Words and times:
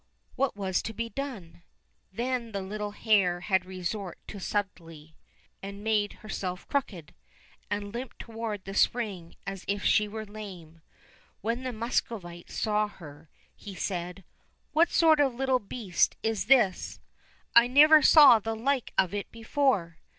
What 0.35 0.55
was 0.55 0.81
to 0.81 0.93
be 0.95 1.09
done? 1.09 1.61
Then 2.11 2.53
the 2.53 2.61
little 2.63 2.89
hare 2.89 3.41
had 3.41 3.67
resort 3.67 4.17
to 4.29 4.39
subtlety, 4.39 5.15
and 5.61 5.83
made 5.83 6.13
herself 6.25 6.67
crooked, 6.67 7.13
and 7.69 7.93
limped 7.93 8.17
toward 8.17 8.65
the 8.65 8.73
spring 8.73 9.35
as 9.45 9.63
if 9.67 9.83
she 9.85 10.07
were 10.07 10.25
lame. 10.25 10.81
When 11.41 11.61
the 11.61 11.71
Muscovite 11.71 12.49
saw 12.49 12.87
her 12.87 13.29
he 13.55 13.75
said, 13.75 14.23
*' 14.47 14.71
What 14.73 14.89
sort 14.89 15.19
of 15.19 15.33
a 15.35 15.37
little 15.37 15.59
beast 15.59 16.15
is 16.23 16.45
this? 16.47 16.99
I 17.55 17.67
never 17.67 18.01
saw 18.01 18.39
the 18.39 18.55
like 18.55 18.93
of 18.97 19.13
it 19.13 19.31
before 19.31 19.99